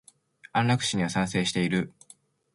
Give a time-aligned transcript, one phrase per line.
[0.51, 1.93] 安楽死には賛成している。